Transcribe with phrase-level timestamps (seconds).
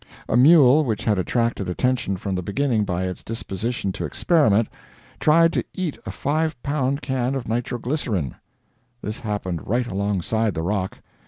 [0.27, 4.67] A mule which had attracted attention from the beginning by its disposition to experiment,
[5.19, 8.33] tried to eat a five pound can of nitroglycerin.
[9.03, 10.97] This happened right alongside the rock.